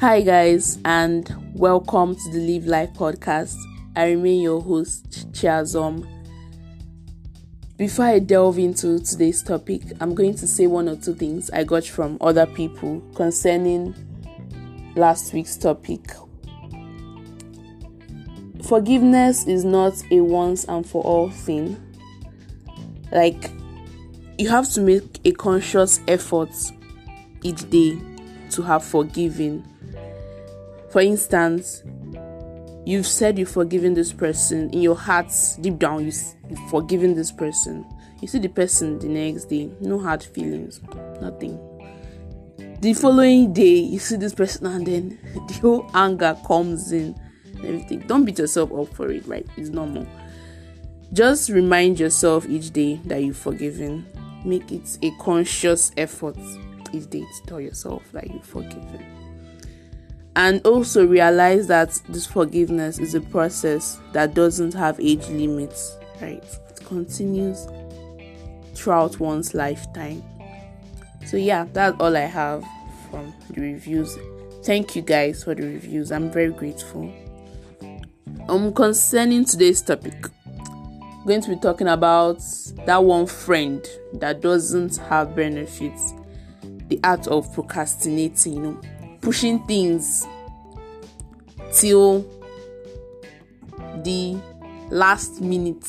Hi, 0.00 0.22
guys, 0.22 0.78
and 0.86 1.28
welcome 1.54 2.14
to 2.14 2.30
the 2.30 2.38
Live 2.38 2.64
Life 2.64 2.94
podcast. 2.94 3.54
I 3.94 4.06
remain 4.06 4.40
your 4.40 4.62
host, 4.62 5.30
Chiazom. 5.32 6.08
Before 7.76 8.06
I 8.06 8.18
delve 8.18 8.58
into 8.58 8.98
today's 9.00 9.42
topic, 9.42 9.82
I'm 10.00 10.14
going 10.14 10.36
to 10.36 10.46
say 10.46 10.66
one 10.66 10.88
or 10.88 10.96
two 10.96 11.12
things 11.12 11.50
I 11.50 11.64
got 11.64 11.84
from 11.84 12.16
other 12.22 12.46
people 12.46 13.02
concerning 13.14 13.94
last 14.96 15.34
week's 15.34 15.58
topic. 15.58 16.00
Forgiveness 18.62 19.46
is 19.46 19.66
not 19.66 20.02
a 20.10 20.22
once 20.22 20.64
and 20.64 20.86
for 20.86 21.04
all 21.04 21.28
thing. 21.28 21.76
Like, 23.12 23.50
you 24.38 24.48
have 24.48 24.66
to 24.70 24.80
make 24.80 25.20
a 25.26 25.32
conscious 25.32 26.00
effort 26.08 26.54
each 27.42 27.68
day 27.68 28.00
to 28.52 28.62
have 28.62 28.82
forgiven 28.82 29.69
for 30.90 31.00
instance, 31.00 31.84
you've 32.84 33.06
said 33.06 33.38
you've 33.38 33.50
forgiven 33.50 33.94
this 33.94 34.12
person 34.12 34.70
in 34.70 34.82
your 34.82 34.96
heart, 34.96 35.32
deep 35.60 35.78
down, 35.78 36.04
you, 36.04 36.12
you've 36.48 36.70
forgiven 36.70 37.14
this 37.14 37.30
person. 37.30 37.86
You 38.20 38.26
see 38.26 38.40
the 38.40 38.48
person 38.48 38.98
the 38.98 39.06
next 39.06 39.44
day, 39.44 39.70
no 39.80 40.00
hard 40.00 40.22
feelings, 40.22 40.80
nothing. 41.20 41.58
The 42.80 42.92
following 42.94 43.52
day, 43.52 43.76
you 43.76 44.00
see 44.00 44.16
this 44.16 44.34
person, 44.34 44.66
and 44.66 44.84
then 44.84 45.18
the 45.48 45.54
whole 45.54 45.88
anger 45.94 46.36
comes 46.44 46.90
in 46.90 47.14
everything. 47.58 48.00
Don't 48.08 48.24
beat 48.24 48.40
yourself 48.40 48.72
up 48.72 48.92
for 48.92 49.12
it, 49.12 49.24
right? 49.26 49.46
It's 49.56 49.70
normal. 49.70 50.08
Just 51.12 51.50
remind 51.50 52.00
yourself 52.00 52.48
each 52.48 52.72
day 52.72 53.00
that 53.04 53.22
you've 53.22 53.36
forgiven. 53.36 54.06
Make 54.44 54.72
it 54.72 54.98
a 55.02 55.12
conscious 55.20 55.92
effort 55.96 56.36
each 56.92 57.08
day 57.10 57.20
to 57.20 57.46
tell 57.46 57.60
yourself 57.60 58.10
that 58.12 58.28
you've 58.28 58.44
forgiven 58.44 59.19
and 60.36 60.64
also 60.66 61.06
realize 61.06 61.66
that 61.66 62.00
this 62.08 62.26
forgiveness 62.26 62.98
is 62.98 63.14
a 63.14 63.20
process 63.20 63.98
that 64.12 64.34
doesn't 64.34 64.72
have 64.74 64.98
age 65.00 65.26
limits, 65.28 65.96
right? 66.20 66.42
It 66.70 66.80
continues 66.84 67.66
throughout 68.74 69.18
one's 69.18 69.54
lifetime. 69.54 70.22
So, 71.26 71.36
yeah, 71.36 71.66
that's 71.72 72.00
all 72.00 72.16
I 72.16 72.20
have 72.20 72.64
from 73.10 73.34
the 73.50 73.60
reviews. 73.60 74.16
Thank 74.62 74.94
you 74.94 75.02
guys 75.02 75.44
for 75.44 75.54
the 75.54 75.64
reviews. 75.64 76.12
I'm 76.12 76.30
very 76.30 76.50
grateful. 76.50 77.12
Um, 78.48 78.72
concerning 78.72 79.44
today's 79.44 79.82
topic, 79.82 80.14
I'm 80.46 81.26
going 81.26 81.42
to 81.42 81.50
be 81.50 81.56
talking 81.56 81.88
about 81.88 82.40
that 82.86 83.02
one 83.02 83.26
friend 83.26 83.86
that 84.14 84.40
doesn't 84.40 84.96
have 84.96 85.34
benefits, 85.34 86.14
the 86.88 87.00
art 87.04 87.26
of 87.26 87.52
procrastinating, 87.52 88.54
you 88.54 88.60
know 88.60 88.80
pushing 89.20 89.58
things 89.66 90.26
till 91.72 92.24
the 94.02 94.38
last 94.90 95.40
minute. 95.40 95.88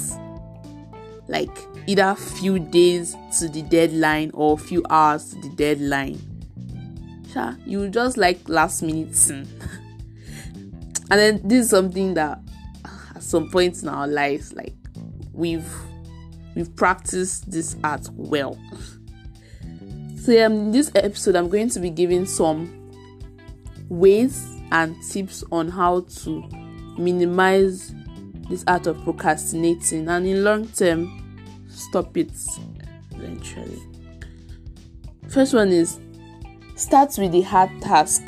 Like 1.27 1.55
either 1.87 2.15
few 2.15 2.59
days 2.59 3.15
to 3.39 3.47
the 3.47 3.61
deadline 3.63 4.31
or 4.33 4.57
few 4.57 4.85
hours 4.89 5.33
to 5.33 5.41
the 5.41 5.49
deadline. 5.49 6.19
Sure, 7.31 7.57
you 7.65 7.89
just 7.89 8.17
like 8.17 8.49
last 8.49 8.81
minute 8.81 9.29
and 11.11 11.19
then 11.19 11.41
this 11.45 11.65
is 11.65 11.69
something 11.69 12.13
that 12.13 12.39
ah, 12.83 13.11
at 13.15 13.23
some 13.23 13.49
point 13.49 13.81
in 13.81 13.87
our 13.87 14.05
lives 14.05 14.51
like 14.51 14.73
we've 15.31 15.71
we've 16.55 16.75
practiced 16.75 17.49
this 17.49 17.75
art 17.83 18.07
well. 18.13 18.57
So 20.21 20.33
in 20.33 20.71
this 20.71 20.91
episode 20.93 21.35
i'm 21.35 21.49
going 21.49 21.69
to 21.69 21.79
be 21.79 21.89
giving 21.89 22.27
some 22.27 22.80
ways 23.91 24.47
and 24.71 24.95
tips 25.03 25.43
on 25.51 25.67
how 25.67 25.99
to 25.99 26.41
minimize 26.97 27.93
this 28.49 28.63
art 28.65 28.87
of 28.87 29.01
procrastinating 29.03 30.07
and 30.07 30.25
in 30.25 30.45
long 30.45 30.65
term 30.69 31.65
stop 31.67 32.15
it 32.15 32.31
eventually. 33.11 33.81
First 35.27 35.53
one 35.53 35.69
is 35.69 35.99
start 36.75 37.13
with 37.17 37.33
the 37.33 37.41
hard 37.41 37.69
task 37.81 38.21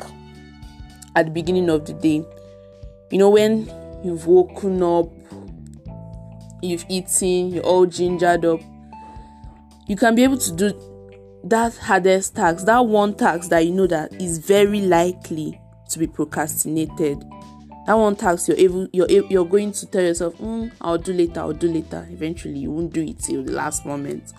at 1.16 1.26
the 1.26 1.32
beginning 1.32 1.70
of 1.70 1.86
the 1.86 1.94
day. 1.94 2.24
You 3.10 3.18
know, 3.18 3.30
when 3.30 3.66
you've 4.04 4.26
woken 4.26 4.82
up, 4.82 5.10
you've 6.62 6.84
eaten, 6.90 7.50
you're 7.50 7.64
all 7.64 7.86
gingered 7.86 8.44
up, 8.44 8.60
you 9.86 9.96
can 9.96 10.14
be 10.14 10.24
able 10.24 10.38
to 10.38 10.52
do 10.52 10.93
that 11.44 11.76
hardest 11.76 12.36
task, 12.36 12.64
that 12.64 12.86
one 12.86 13.14
task 13.14 13.50
that 13.50 13.66
you 13.66 13.72
know 13.72 13.86
that 13.86 14.12
is 14.14 14.38
very 14.38 14.80
likely 14.80 15.60
to 15.90 15.98
be 15.98 16.06
procrastinated. 16.06 17.22
That 17.86 17.94
one 17.94 18.16
task 18.16 18.48
you're 18.48 18.56
able, 18.56 18.88
you're 18.92 19.08
you're 19.10 19.44
going 19.44 19.72
to 19.72 19.86
tell 19.86 20.02
yourself, 20.02 20.36
mm, 20.38 20.72
"I'll 20.80 20.98
do 20.98 21.12
later, 21.12 21.40
I'll 21.40 21.52
do 21.52 21.70
later." 21.70 22.08
Eventually, 22.10 22.60
you 22.60 22.70
won't 22.70 22.92
do 22.92 23.02
it 23.02 23.18
till 23.18 23.44
the 23.44 23.52
last 23.52 23.84
moment. 23.84 24.32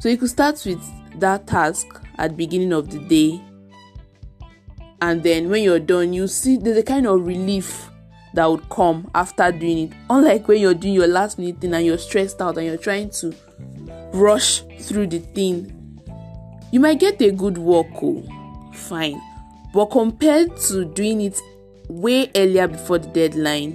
So 0.00 0.08
you 0.08 0.16
could 0.16 0.30
start 0.30 0.60
with 0.66 0.82
that 1.20 1.46
task 1.46 1.86
at 2.18 2.32
the 2.32 2.36
beginning 2.36 2.72
of 2.72 2.90
the 2.90 2.98
day, 2.98 3.40
and 5.00 5.22
then 5.22 5.48
when 5.48 5.62
you're 5.62 5.78
done, 5.78 6.12
you 6.12 6.26
see 6.26 6.56
there's 6.56 6.78
a 6.78 6.82
kind 6.82 7.06
of 7.06 7.24
relief 7.24 7.88
that 8.34 8.46
would 8.46 8.68
come 8.68 9.08
after 9.14 9.52
doing 9.52 9.78
it. 9.78 9.92
Unlike 10.10 10.48
when 10.48 10.60
you're 10.60 10.74
doing 10.74 10.94
your 10.94 11.06
last 11.06 11.38
minute 11.38 11.60
thing 11.60 11.74
and 11.74 11.86
you're 11.86 11.98
stressed 11.98 12.40
out 12.42 12.56
and 12.56 12.66
you're 12.66 12.76
trying 12.78 13.10
to 13.10 13.32
rush 14.12 14.62
through 14.80 15.06
the 15.06 15.18
thing 15.20 15.81
you 16.72 16.80
might 16.80 16.98
get 16.98 17.20
a 17.20 17.30
good 17.30 17.58
work, 17.58 17.86
oh, 18.02 18.24
fine. 18.72 19.20
But 19.72 19.86
compared 19.86 20.56
to 20.68 20.86
doing 20.86 21.20
it 21.20 21.40
way 21.88 22.30
earlier 22.34 22.66
before 22.66 22.98
the 22.98 23.08
deadline, 23.08 23.72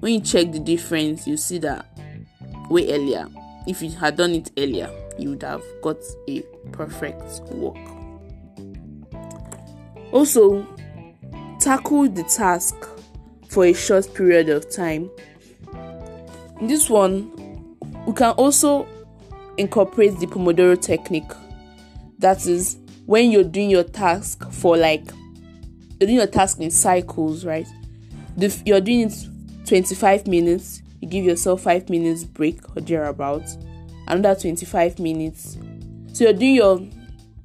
when 0.00 0.14
you 0.14 0.20
check 0.20 0.50
the 0.50 0.58
difference, 0.58 1.26
you 1.26 1.36
see 1.36 1.58
that 1.58 1.86
way 2.70 2.92
earlier. 2.92 3.28
If 3.66 3.82
you 3.82 3.90
had 3.90 4.16
done 4.16 4.32
it 4.32 4.50
earlier, 4.56 4.90
you 5.18 5.30
would 5.30 5.42
have 5.42 5.62
got 5.82 5.98
a 6.28 6.40
perfect 6.72 7.40
work. 7.52 7.76
Also, 10.12 10.66
tackle 11.60 12.08
the 12.08 12.22
task 12.24 12.76
for 13.48 13.66
a 13.66 13.74
short 13.74 14.12
period 14.14 14.48
of 14.48 14.70
time. 14.70 15.10
In 16.60 16.68
this 16.68 16.88
one, 16.88 17.30
we 18.06 18.14
can 18.14 18.30
also 18.32 18.86
incorporate 19.58 20.18
the 20.18 20.26
Pomodoro 20.26 20.80
technique 20.80 21.30
that 22.18 22.46
is 22.46 22.78
when 23.06 23.30
you're 23.30 23.44
doing 23.44 23.70
your 23.70 23.84
task 23.84 24.50
for 24.50 24.76
like 24.76 25.04
you're 25.98 26.06
doing 26.06 26.16
your 26.16 26.26
task 26.26 26.60
in 26.60 26.70
cycles, 26.70 27.44
right? 27.44 27.66
The, 28.36 28.62
you're 28.66 28.80
doing 28.80 29.08
it 29.10 29.14
25 29.66 30.26
minutes, 30.26 30.82
you 31.00 31.08
give 31.08 31.24
yourself 31.24 31.62
5 31.62 31.88
minutes 31.88 32.24
break 32.24 32.60
or 32.76 32.80
thereabouts, 32.80 33.56
another 34.06 34.38
25 34.38 34.98
minutes. 34.98 35.58
So 36.12 36.24
you're 36.24 36.32
doing 36.32 36.54
your 36.54 36.80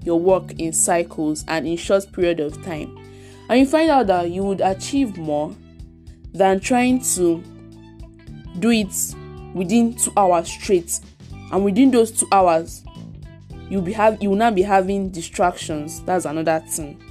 your 0.04 0.20
work 0.20 0.60
in 0.60 0.74
cycles 0.74 1.46
and 1.48 1.68
in 1.68 1.78
short 1.78 2.12
period 2.12 2.40
of 2.40 2.62
time. 2.64 2.98
And 3.50 3.60
you 3.60 3.66
find 3.66 3.90
out 3.92 4.08
that 4.08 4.32
you 4.32 4.44
would 4.44 4.62
achieve 4.62 5.18
more 5.18 5.56
than 6.34 6.60
trying 6.60 7.02
to 7.02 7.44
do 8.60 8.70
it 8.72 9.16
within 9.54 9.96
2 9.96 10.12
hours 10.18 10.50
straight. 10.50 11.00
And 11.52 11.64
within 11.64 11.92
those 11.92 12.12
2 12.12 12.28
hours, 12.32 12.84
you'll 13.72 13.82
be 13.82 13.94
have 13.94 14.22
you 14.22 14.30
will 14.30 14.38
not 14.38 14.54
be 14.54 14.62
having 14.62 15.10
distractions. 15.10 16.04
That's 16.04 16.26
another 16.26 16.60
thing. 16.68 17.02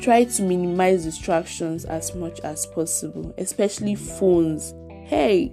Try 0.00 0.24
to 0.24 0.42
minimize 0.42 1.04
distractions 1.04 1.84
as 1.84 2.14
much 2.14 2.40
as 2.40 2.66
possible 2.66 3.32
especially 3.38 3.94
phones. 3.94 4.74
Hey 5.04 5.52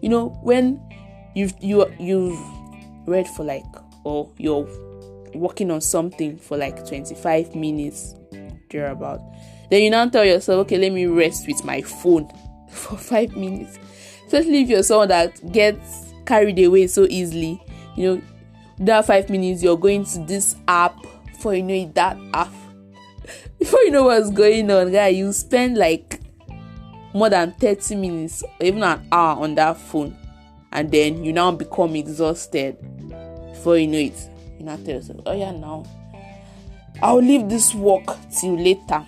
you 0.00 0.08
know 0.08 0.28
when 0.42 0.80
you've 1.34 1.54
you 1.60 1.92
you've 1.98 2.38
read 3.06 3.26
for 3.28 3.44
like 3.44 3.64
or 4.04 4.30
you're 4.38 4.68
working 5.34 5.70
on 5.72 5.80
something 5.80 6.38
for 6.38 6.56
like 6.56 6.86
25 6.86 7.54
minutes 7.54 8.14
thereabout 8.70 9.20
then 9.70 9.82
you 9.82 9.90
now 9.90 10.08
tell 10.08 10.24
yourself 10.24 10.60
okay 10.60 10.78
let 10.78 10.92
me 10.92 11.06
rest 11.06 11.46
with 11.46 11.64
my 11.64 11.82
phone 11.82 12.28
for 12.70 12.96
five 12.96 13.34
minutes. 13.36 13.78
Especially 14.26 14.62
if 14.62 14.68
you're 14.68 14.82
someone 14.82 15.08
that 15.08 15.52
gets 15.52 16.12
carried 16.26 16.58
away 16.60 16.86
so 16.86 17.06
easily 17.10 17.60
you 17.96 18.14
know 18.14 18.22
that 18.78 19.06
five 19.06 19.30
minutes 19.30 19.62
you're 19.62 19.78
going 19.78 20.04
to 20.04 20.18
this 20.20 20.56
app 20.68 20.98
for 21.40 21.54
you 21.54 21.62
know 21.62 21.92
that 21.94 22.16
app. 22.34 22.52
Before 23.58 23.80
you 23.80 23.90
know 23.90 24.04
what's 24.04 24.30
going 24.30 24.70
on 24.70 24.92
guy 24.92 25.08
you 25.08 25.32
spend 25.32 25.76
like 25.76 26.20
more 27.14 27.30
than 27.30 27.52
30 27.52 27.94
minutes 27.96 28.44
even 28.60 28.82
an 28.82 29.06
hour 29.10 29.42
on 29.42 29.54
that 29.54 29.78
phone. 29.78 30.16
And 30.72 30.90
then 30.90 31.24
you 31.24 31.32
now 31.32 31.52
become 31.52 31.96
exhausted. 31.96 32.76
Before 33.52 33.78
you 33.78 33.86
know 33.86 33.98
it 33.98 34.30
you 34.58 34.64
now 34.64 34.76
tell 34.76 34.96
yourself 34.96 35.20
oh 35.26 35.36
yeah 35.36 35.50
now 35.50 35.84
i'll 37.02 37.16
leave 37.16 37.48
this 37.48 37.74
work 37.74 38.06
till 38.30 38.56
later. 38.56 39.04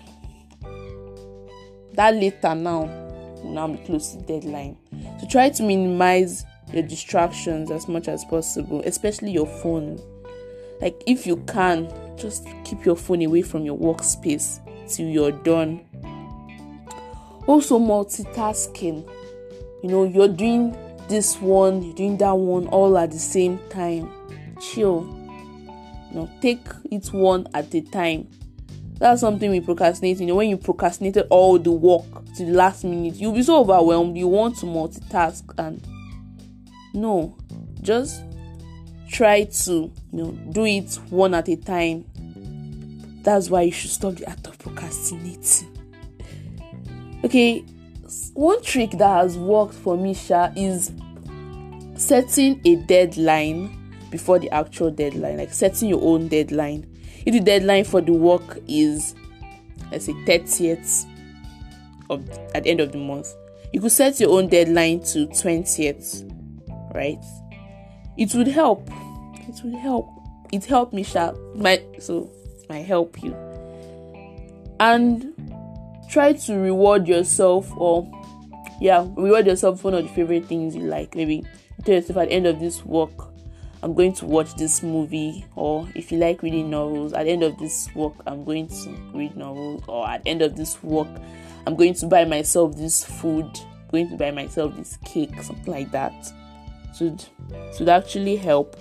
That 1.95 2.15
later 2.15 2.55
now 2.55 2.85
now 3.45 3.67
be 3.69 3.79
close 3.85 4.15
to 4.15 4.23
deadline. 4.23 4.77
So 5.21 5.27
try 5.29 5.49
to 5.51 5.63
minimize 5.63 6.45
your 6.73 6.83
distractions 6.83 7.71
as 7.71 7.89
much 7.89 8.09
as 8.09 8.25
possible, 8.25 8.83
especially 8.85 9.31
your 9.31 9.47
phone. 9.47 10.01
Like, 10.81 11.03
if 11.07 11.27
you 11.27 11.39
can, 11.49 11.93
just 12.17 12.47
keep 12.65 12.85
your 12.85 12.97
phone 12.97 13.23
away 13.25 13.43
from 13.43 13.65
your 13.65 13.77
workspace 13.77 14.61
till 14.89 15.09
you're 15.09 15.33
done. 15.33 15.81
Also, 17.47 17.79
multitasking. 17.79 19.09
You 19.83 19.89
know, 19.89 20.05
you're 20.05 20.29
doing 20.29 20.77
this 21.09 21.41
one, 21.41 21.83
you're 21.83 21.95
doing 21.95 22.17
that 22.19 22.33
one 22.37 22.67
all 22.69 22.99
at 22.99 23.11
the 23.11 23.19
same 23.19 23.59
time. 23.71 24.11
Chill. 24.61 25.07
You 26.11 26.15
know, 26.15 26.31
take 26.41 26.67
it 26.91 27.07
one 27.13 27.47
at 27.55 27.75
a 27.75 27.81
time. 27.81 28.29
That's 28.99 29.21
something 29.21 29.51
we 29.51 29.61
procrastinate. 29.61 30.19
You 30.21 30.27
know, 30.27 30.35
when 30.35 30.51
you 30.51 30.57
procrastinated 30.57 31.27
all 31.31 31.59
the 31.59 31.71
work 31.71 32.05
to 32.37 32.45
the 32.45 32.53
last 32.53 32.85
minute, 32.85 33.15
you'll 33.15 33.33
be 33.33 33.43
so 33.43 33.61
overwhelmed. 33.61 34.17
You 34.17 34.27
want 34.29 34.59
to 34.59 34.67
multitask, 34.67 35.43
and 35.57 35.81
no, 36.95 37.37
just 37.83 38.23
try 39.11 39.45
to 39.45 39.73
you 39.73 39.93
know 40.13 40.33
do 40.53 40.65
it 40.65 40.95
one 41.11 41.35
at 41.35 41.49
a 41.49 41.57
time. 41.57 42.05
That's 43.23 43.51
why 43.51 43.63
you 43.63 43.73
should 43.73 43.91
stop 43.91 44.15
the 44.15 44.29
act 44.29 44.47
of 44.47 44.59
procrastinating. 44.59 45.69
Okay, 47.25 47.65
one 48.35 48.63
trick 48.63 48.93
that 48.93 49.23
has 49.23 49.37
worked 49.37 49.75
for 49.75 49.97
me, 49.97 50.15
Sha, 50.15 50.51
is 50.57 50.93
setting 51.97 52.61
a 52.65 52.77
deadline 52.77 53.77
before 54.11 54.39
the 54.39 54.51
actual 54.51 54.91
deadline, 54.91 55.39
like 55.39 55.53
setting 55.53 55.89
your 55.89 56.03
own 56.03 56.29
deadline. 56.29 56.87
If 57.27 57.35
the 57.35 57.41
deadline 57.41 57.85
for 57.85 58.01
the 58.01 58.13
work 58.13 58.59
is, 58.69 59.15
let's 59.91 60.07
say, 60.07 60.13
30th 60.13 61.07
of 62.09 62.29
at 62.55 62.65
the 62.65 62.71
end 62.71 62.81
of 62.81 62.93
the 62.93 62.99
month, 62.99 63.35
you 63.73 63.81
could 63.81 63.93
set 63.93 64.19
your 64.21 64.31
own 64.31 64.49
deadline 64.49 65.01
to 65.01 65.27
20th, 65.27 66.28
right? 66.99 67.25
It 68.17 68.35
would 68.35 68.49
help. 68.49 68.91
It 69.49 69.63
would 69.63 69.75
help. 69.75 70.11
It 70.53 70.65
helped 70.65 70.93
me 70.93 71.05
sharp. 71.05 71.39
My 71.55 71.81
so 71.99 72.31
I 72.69 72.79
help 72.79 73.23
you. 73.23 73.35
And 74.81 75.35
try 76.11 76.33
to 76.33 76.55
reward 76.57 77.07
yourself 77.07 77.71
or 77.77 78.11
yeah, 78.81 79.07
reward 79.17 79.47
yourself 79.47 79.81
for 79.81 79.91
one 79.91 80.01
of 80.01 80.09
the 80.09 80.15
favorite 80.15 80.47
things 80.47 80.75
you 80.75 80.83
like. 80.83 81.15
Maybe 81.15 81.45
tell 81.85 81.95
yourself 81.95 82.19
at 82.19 82.29
the 82.29 82.35
end 82.35 82.47
of 82.47 82.61
this 82.61 82.85
work, 82.85 83.29
I'm 83.83 83.95
going 83.95 84.13
to 84.15 84.27
watch 84.27 84.55
this 84.57 84.83
movie, 84.83 85.45
or 85.55 85.89
if 85.95 86.11
you 86.11 86.19
like 86.19 86.43
reading 86.43 86.71
novels, 86.71 87.13
at 87.13 87.25
the 87.25 87.31
end 87.31 87.45
of 87.45 87.59
this 87.59 87.89
work, 87.95 88.15
I'm 88.27 88.45
going 88.45 88.67
to 88.69 88.91
read 89.15 89.37
novels, 89.37 89.83
or 89.87 90.09
at 90.09 90.25
the 90.25 90.31
end 90.31 90.43
of 90.43 90.57
this 90.57 90.83
work, 90.83 91.09
I'm 91.67 91.77
going 91.77 91.95
to 91.95 92.07
buy 92.07 92.25
myself 92.25 92.77
this 92.77 93.05
food, 93.05 93.47
I'm 93.47 93.89
going 93.91 94.11
to 94.11 94.17
buy 94.17 94.33
myself 94.33 94.77
this 94.77 94.97
cake, 95.05 95.41
something 95.43 95.73
like 95.73 95.93
that. 95.93 96.13
Should 96.97 97.25
should 97.77 97.89
actually 97.89 98.37
help. 98.37 98.77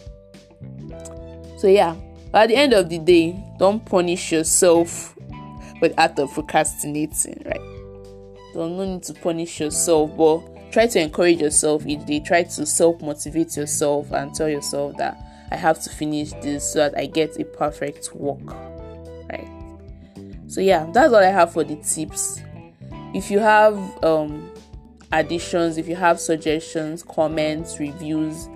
So 1.58 1.68
yeah, 1.68 1.96
at 2.34 2.48
the 2.48 2.56
end 2.56 2.74
of 2.74 2.90
the 2.90 3.00
day, 3.00 3.44
don't 3.60 3.84
punish 3.86 4.32
yourself 4.32 5.16
the 5.82 6.00
act 6.00 6.20
of 6.20 6.34
procrastinating, 6.34 7.42
right? 7.46 7.62
Don't 8.54 8.78
no 8.78 8.86
need 8.86 9.04
to 9.04 9.14
punish 9.14 9.60
yourself, 9.60 10.16
but 10.18 10.58
try 10.72 10.88
to 10.88 11.00
encourage 11.00 11.40
yourself 11.40 11.86
each 11.86 12.06
day 12.06 12.20
try 12.20 12.44
to 12.44 12.66
self 12.66 13.02
motivate 13.02 13.56
yourself 13.56 14.12
and 14.12 14.34
tell 14.34 14.50
yourself 14.50 14.96
that 14.98 15.18
i 15.52 15.56
have 15.56 15.82
to 15.82 15.90
finish 15.90 16.32
this 16.42 16.74
so 16.74 16.80
that 16.80 16.98
i 16.98 17.06
get 17.06 17.40
a 17.40 17.46
perfect 17.46 18.14
work 18.14 18.46
right 19.30 19.50
so 20.48 20.62
yeah 20.62 20.86
that's 20.94 21.14
all 21.14 21.20
i 21.20 21.26
have 21.26 21.52
for 21.52 21.64
the 21.64 21.76
tips 21.78 22.42
if 23.14 23.32
you 23.32 23.40
have 23.40 23.76
um 24.04 24.52
additions 25.12 25.78
if 25.78 25.88
you 25.88 25.96
have 25.96 26.20
suggestions 26.20 27.04
comments 27.04 27.80
reviews 27.80 28.48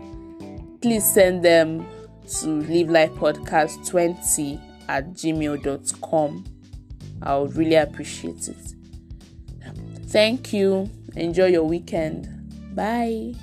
please 0.81 1.05
send 1.05 1.43
them 1.43 1.85
to 2.27 2.47
live 2.61 2.89
life 2.89 3.11
podcast 3.11 3.87
20 3.87 4.59
at 4.89 5.13
gmail.com 5.13 6.43
i 7.23 7.37
would 7.37 7.55
really 7.55 7.75
appreciate 7.75 8.47
it 8.47 8.73
thank 10.07 10.51
you 10.51 10.89
Enjoy 11.15 11.47
your 11.47 11.63
weekend. 11.63 12.29
Bye. 12.73 13.33